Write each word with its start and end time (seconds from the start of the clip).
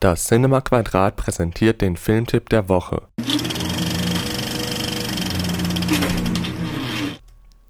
Das 0.00 0.26
Cinema 0.26 0.60
Quadrat 0.60 1.16
präsentiert 1.16 1.80
den 1.80 1.96
Filmtipp 1.96 2.50
der 2.50 2.68
Woche. 2.68 3.02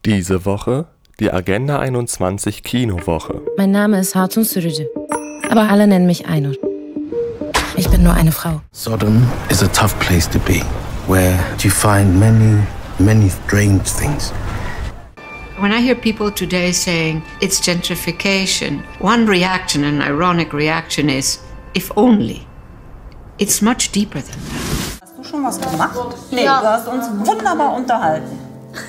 Diese 0.05 0.45
Woche 0.45 0.89
die 1.21 1.33
Agenda 1.33 1.79
21 1.79 2.63
Kinowoche. 2.63 3.41
Mein 3.57 3.71
Name 3.71 3.99
ist 3.99 4.15
Hatun 4.15 4.45
Sürücü, 4.45 4.85
aber 5.49 5.71
alle 5.71 5.87
nennen 5.87 6.05
mich 6.05 6.29
Ainur. 6.29 6.55
Ich 7.79 7.89
bin 7.89 8.03
nur 8.03 8.13
eine 8.13 8.31
Frau. 8.31 8.61
Sodom 8.73 9.27
is 9.49 9.63
a 9.63 9.69
tough 9.69 9.99
place 9.99 10.29
to 10.29 10.39
be, 10.41 10.63
where 11.07 11.33
you 11.61 11.71
find 11.71 12.21
many, 12.21 12.63
many 12.99 13.31
strange 13.31 13.85
things. 13.85 14.35
When 15.59 15.73
I 15.73 15.81
hear 15.81 15.95
people 15.95 16.31
today 16.31 16.73
saying 16.73 17.23
it's 17.41 17.59
gentrification, 17.59 18.83
one 19.01 19.27
reaction, 19.27 19.85
an 19.85 20.03
ironic 20.03 20.53
reaction, 20.53 21.09
is 21.09 21.41
if 21.75 21.91
only. 21.97 22.47
It's 23.39 23.63
much 23.63 23.93
deeper 23.93 24.21
than 24.21 24.33
that. 24.33 25.03
Hast 25.03 25.19
du 25.19 25.25
schon 25.25 25.45
was 25.45 25.61
gemacht? 25.61 25.97
Nee, 26.31 26.45
du 26.45 26.51
hast 26.51 26.89
uns 26.89 27.07
wunderbar 27.27 27.77
unterhalten. 27.77 28.39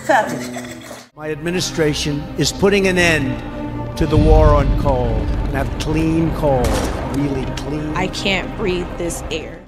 Fertig. 0.05 0.39
My 1.15 1.31
administration 1.31 2.23
is 2.37 2.51
putting 2.53 2.87
an 2.87 2.97
end 2.97 3.35
to 3.97 4.05
the 4.05 4.17
war 4.17 4.55
on 4.55 4.67
coal 4.81 5.13
and 5.45 5.53
have 5.53 5.69
clean 5.79 6.31
coal, 6.35 6.63
really 7.15 7.45
clean. 7.57 7.95
I 7.95 8.07
can't 8.07 8.47
breathe 8.57 8.87
this 8.97 9.23
air. 9.29 9.59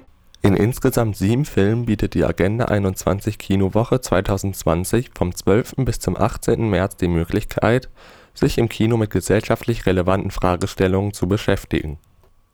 In 0.44 0.56
insgesamt 0.56 1.16
sieben 1.16 1.44
Filmen 1.44 1.84
bietet 1.84 2.14
die 2.14 2.24
Agenda 2.24 2.64
21 2.64 3.38
Kinowoche 3.38 4.00
2020 4.00 5.10
vom 5.14 5.32
12. 5.32 5.74
bis 5.84 6.00
zum 6.00 6.16
18. 6.16 6.68
März 6.68 6.96
die 6.96 7.06
Möglichkeit, 7.06 7.88
sich 8.34 8.58
im 8.58 8.68
Kino 8.68 8.96
mit 8.96 9.10
gesellschaftlich 9.10 9.86
relevanten 9.86 10.32
Fragestellungen 10.32 11.12
zu 11.12 11.28
beschäftigen. 11.28 11.98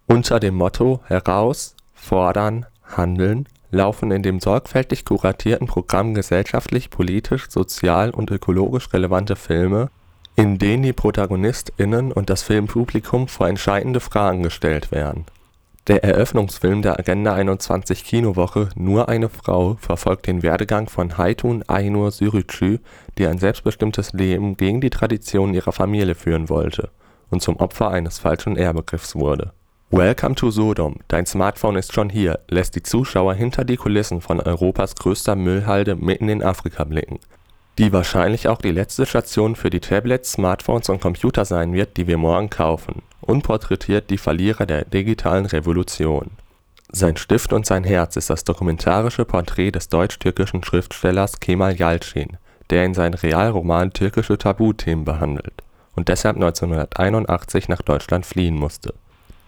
Unter 0.08 0.40
dem 0.40 0.56
Motto 0.56 1.00
Heraus, 1.06 1.76
Fordern, 1.94 2.66
Handeln 2.82 3.46
laufen 3.70 4.10
in 4.10 4.22
dem 4.22 4.40
sorgfältig 4.40 5.04
kuratierten 5.04 5.66
Programm 5.69 6.14
gesellschaftlich, 6.14 6.91
politisch, 6.91 7.48
sozial 7.48 8.10
und 8.10 8.30
ökologisch 8.30 8.92
relevante 8.92 9.36
Filme, 9.36 9.91
in 10.34 10.58
denen 10.58 10.83
die 10.83 10.92
ProtagonistInnen 10.92 12.10
und 12.10 12.30
das 12.30 12.42
Filmpublikum 12.42 13.28
vor 13.28 13.48
entscheidende 13.48 14.00
Fragen 14.00 14.42
gestellt 14.42 14.91
werden 14.91 15.27
der 15.88 16.05
Eröffnungsfilm 16.05 16.83
der 16.83 16.98
Agenda 16.98 17.33
21 17.33 18.05
Kinowoche 18.05 18.68
Nur 18.77 19.08
eine 19.08 19.30
Frau 19.30 19.77
verfolgt 19.80 20.27
den 20.27 20.42
Werdegang 20.42 20.88
von 20.88 21.16
Haytun 21.16 21.64
Aynur 21.66 22.11
Sürücü, 22.11 22.78
die 23.16 23.27
ein 23.27 23.38
selbstbestimmtes 23.38 24.12
Leben 24.12 24.56
gegen 24.56 24.83
die 24.83 24.90
Traditionen 24.90 25.55
ihrer 25.55 25.72
Familie 25.72 26.14
führen 26.14 26.50
wollte 26.50 26.90
und 27.30 27.42
zum 27.42 27.56
Opfer 27.56 27.90
eines 27.90 28.18
falschen 28.18 28.56
Ehrbegriffs 28.56 29.14
wurde. 29.14 29.52
Welcome 29.91 30.34
to 30.34 30.50
Sodom, 30.50 30.97
dein 31.08 31.25
Smartphone 31.25 31.77
ist 31.77 31.94
schon 31.94 32.11
hier, 32.11 32.41
lässt 32.48 32.77
die 32.77 32.83
Zuschauer 32.83 33.33
hinter 33.33 33.64
die 33.64 33.78
Kulissen 33.78 34.20
von 34.20 34.39
Europas 34.39 34.95
größter 34.95 35.34
Müllhalde 35.34 35.97
mitten 35.97 36.28
in 36.28 36.42
Afrika 36.42 36.84
blicken, 36.84 37.20
die 37.78 37.91
wahrscheinlich 37.91 38.48
auch 38.48 38.58
die 38.58 38.70
letzte 38.70 39.06
Station 39.06 39.56
für 39.56 39.70
die 39.70 39.80
Tablets, 39.80 40.33
Smartphones 40.33 40.91
und 40.91 41.00
Computer 41.00 41.47
sein 41.47 41.72
wird, 41.72 41.97
die 41.97 42.06
wir 42.06 42.19
morgen 42.19 42.50
kaufen 42.50 43.00
und 43.22 43.45
porträtiert 43.45 44.11
die 44.11 44.19
Verlierer 44.19 44.67
der 44.67 44.84
digitalen 44.84 45.47
Revolution. 45.47 46.33
Sein 46.92 47.17
Stift 47.17 47.55
und 47.55 47.64
sein 47.64 47.84
Herz 47.84 48.17
ist 48.17 48.28
das 48.28 48.45
dokumentarische 48.45 49.25
Porträt 49.25 49.70
des 49.70 49.89
deutsch-türkischen 49.89 50.62
Schriftstellers 50.64 51.41
Kemal 51.41 51.77
Yalcin, 51.77 52.36
der 52.69 52.84
in 52.84 52.92
seinen 52.92 53.14
Realroman 53.14 53.95
türkische 53.95 54.36
Tabuthemen 54.36 55.06
behandelt 55.06 55.62
und 55.97 56.08
deshalb 56.08 56.36
1981 56.36 57.70
nach 57.70 57.80
Deutschland 57.80 58.27
fliehen 58.27 58.55
musste. 58.55 58.92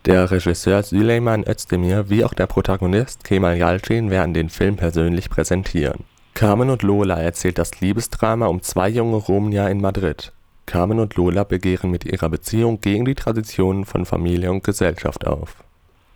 Der 0.07 0.31
Regisseur 0.31 0.83
Süleyman 0.83 1.45
Özdemir 1.47 2.09
wie 2.09 2.25
auch 2.25 2.33
der 2.33 2.47
Protagonist 2.47 3.23
Kemal 3.23 3.59
Yalcin 3.59 4.11
werden 4.11 4.33
den 4.33 4.49
Film 4.49 4.77
persönlich 4.77 5.29
präsentieren. 5.29 6.05
Carmen 6.33 6.71
und 6.71 6.83
Lola 6.83 7.21
erzählt 7.21 7.59
das 7.59 7.83
Liebesdrama 7.83 8.47
um 8.47 8.63
zwei 8.63 8.89
junge 8.89 9.17
Romnia 9.17 9.69
in 9.69 9.83
Madrid 9.83 10.33
Carmen 10.65 11.01
und 11.01 11.17
Lola 11.17 11.45
begehren 11.45 11.91
mit 11.91 12.07
ihrer 12.07 12.31
Beziehung 12.31 12.81
gegen 12.81 13.05
die 13.05 13.15
Traditionen 13.15 13.85
von 13.85 14.07
Familie 14.07 14.51
und 14.51 14.65
Gesellschaft 14.65 15.27
auf. 15.27 15.57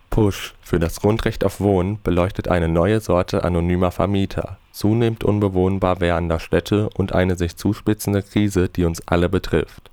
Push 0.09 0.55
für 0.61 0.79
das 0.79 1.01
Grundrecht 1.01 1.43
auf 1.43 1.59
Wohnen 1.59 1.99
beleuchtet 2.01 2.47
eine 2.47 2.69
neue 2.69 3.01
Sorte 3.01 3.43
anonymer 3.43 3.91
Vermieter, 3.91 4.57
zunehmend 4.71 5.23
unbewohnbar 5.23 5.99
werdender 5.99 6.39
Städte 6.39 6.89
und 6.95 7.13
eine 7.13 7.35
sich 7.35 7.55
zuspitzende 7.55 8.23
Krise, 8.23 8.67
die 8.67 8.85
uns 8.85 9.07
alle 9.07 9.29
betrifft. 9.29 9.91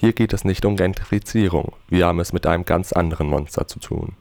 Hier 0.00 0.12
geht 0.12 0.32
es 0.32 0.44
nicht 0.44 0.64
um 0.64 0.76
Gentrifizierung, 0.76 1.72
wir 1.88 2.06
haben 2.06 2.20
es 2.20 2.32
mit 2.32 2.46
einem 2.46 2.64
ganz 2.64 2.92
anderen 2.92 3.26
Monster 3.26 3.66
zu 3.66 3.80
tun 3.80 4.14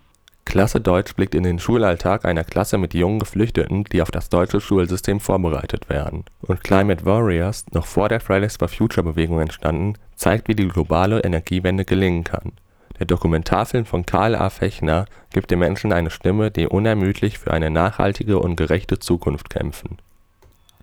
Klasse 0.47 0.79
Deutsch 0.79 1.13
blickt 1.13 1.35
in 1.35 1.43
den 1.43 1.59
Schulalltag 1.59 2.23
einer 2.23 2.45
Klasse 2.45 2.77
mit 2.77 2.93
jungen 2.93 3.19
Geflüchteten, 3.19 3.83
die 3.83 4.01
auf 4.01 4.11
das 4.11 4.29
deutsche 4.29 4.61
Schulsystem 4.61 5.19
vorbereitet 5.19 5.89
werden. 5.89 6.23
Und 6.39 6.63
Climate 6.63 7.05
Warriors, 7.05 7.65
noch 7.73 7.85
vor 7.85 8.07
der 8.07 8.21
Fridays 8.21 8.55
for 8.55 8.69
Future 8.69 9.03
Bewegung 9.03 9.41
entstanden, 9.41 9.95
zeigt, 10.15 10.47
wie 10.47 10.55
die 10.55 10.69
globale 10.69 11.19
Energiewende 11.19 11.83
gelingen 11.83 12.23
kann. 12.23 12.53
Der 12.97 13.05
Dokumentarfilm 13.05 13.85
von 13.85 14.05
Karl 14.05 14.35
A. 14.35 14.49
Fechner 14.49 15.05
gibt 15.33 15.51
den 15.51 15.59
Menschen 15.59 15.91
eine 15.91 16.11
Stimme, 16.11 16.49
die 16.49 16.65
unermüdlich 16.65 17.39
für 17.39 17.51
eine 17.51 17.69
nachhaltige 17.69 18.39
und 18.39 18.55
gerechte 18.55 18.99
Zukunft 18.99 19.49
kämpfen. 19.49 19.97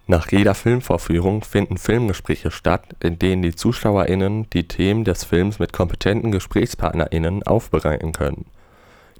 Nach 0.06 0.30
jeder 0.30 0.54
Filmvorführung 0.54 1.42
finden 1.44 1.78
Filmgespräche 1.78 2.50
statt, 2.50 2.84
in 3.00 3.18
denen 3.18 3.42
die 3.42 3.54
ZuschauerInnen 3.54 4.50
die 4.50 4.68
Themen 4.68 5.04
des 5.04 5.24
Films 5.24 5.58
mit 5.58 5.72
kompetenten 5.72 6.30
GesprächspartnerInnen 6.30 7.42
aufbereiten 7.42 8.12
können 8.12 8.44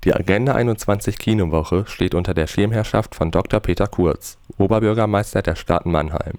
die 0.05 0.13
Agenda 0.13 0.55
21 0.55 1.19
Kinowoche 1.19 1.87
steht 1.87 2.15
unter 2.15 2.35
der 2.35 2.47
Schirmherrschaft 2.47 3.15
von 3.15 3.31
Dr. 3.31 3.59
Peter 3.61 3.87
Kurz, 3.87 4.37
Oberbürgermeister 4.59 5.41
der 5.41 5.55
Stadt 5.57 5.87
Mannheim. 5.87 6.35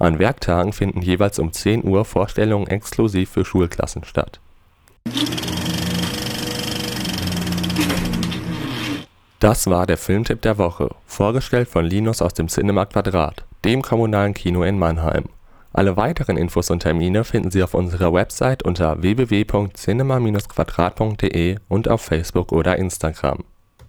An 0.00 0.18
Werktagen 0.18 0.72
finden 0.72 1.02
jeweils 1.02 1.38
um 1.38 1.52
10 1.52 1.84
Uhr 1.84 2.04
Vorstellungen 2.04 2.66
exklusiv 2.66 3.30
für 3.30 3.44
Schulklassen 3.44 4.02
statt. 4.02 4.40
Das 9.42 9.66
war 9.66 9.86
der 9.86 9.96
Filmtipp 9.96 10.42
der 10.42 10.56
Woche, 10.56 10.94
vorgestellt 11.04 11.68
von 11.68 11.84
Linus 11.84 12.22
aus 12.22 12.32
dem 12.32 12.46
Cinema 12.46 12.86
Quadrat, 12.86 13.44
dem 13.64 13.82
kommunalen 13.82 14.34
Kino 14.34 14.62
in 14.62 14.78
Mannheim. 14.78 15.24
Alle 15.72 15.96
weiteren 15.96 16.36
Infos 16.36 16.70
und 16.70 16.78
Termine 16.78 17.24
finden 17.24 17.50
Sie 17.50 17.64
auf 17.64 17.74
unserer 17.74 18.12
Website 18.12 18.62
unter 18.62 19.02
www.cinema-quadrat.de 19.02 21.56
und 21.66 21.88
auf 21.88 22.02
Facebook 22.02 22.52
oder 22.52 22.78
Instagram 22.78 23.42